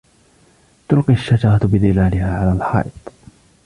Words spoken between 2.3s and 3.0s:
على الحائط.